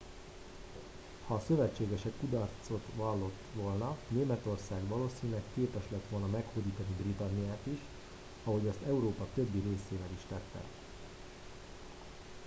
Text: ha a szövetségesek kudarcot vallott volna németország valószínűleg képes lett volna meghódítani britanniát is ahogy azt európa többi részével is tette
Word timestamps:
ha 1.27 1.33
a 1.35 1.39
szövetségesek 1.47 2.11
kudarcot 2.19 2.83
vallott 2.95 3.41
volna 3.53 3.97
németország 4.07 4.87
valószínűleg 4.87 5.41
képes 5.55 5.83
lett 5.89 6.05
volna 6.09 6.27
meghódítani 6.27 6.95
britanniát 7.01 7.61
is 7.73 7.79
ahogy 8.43 8.67
azt 8.67 8.81
európa 8.87 9.27
többi 9.33 9.59
részével 9.69 10.09
is 10.15 10.21
tette 10.29 10.63